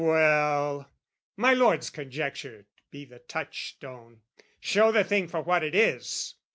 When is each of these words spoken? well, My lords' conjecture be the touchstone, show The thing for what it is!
well, 0.03 0.89
My 1.37 1.53
lords' 1.53 1.91
conjecture 1.91 2.65
be 2.89 3.05
the 3.05 3.19
touchstone, 3.19 4.21
show 4.59 4.91
The 4.91 5.03
thing 5.03 5.27
for 5.27 5.41
what 5.41 5.61
it 5.61 5.75
is! 5.75 6.33